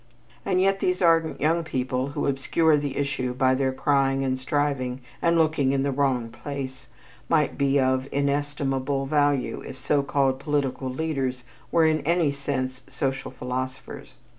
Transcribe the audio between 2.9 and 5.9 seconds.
issue by their crying and striving and looking in